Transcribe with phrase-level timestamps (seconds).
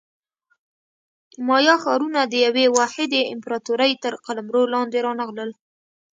[1.47, 5.51] مایا ښارونه د یوې واحدې امپراتورۍ تر قلمرو لاندې رانغلل